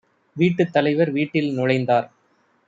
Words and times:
வீட்டுத் 0.35 0.71
தலைவர் 0.71 1.11
வீட்டில் 1.11 1.51
நுழைந்தார். 1.59 2.07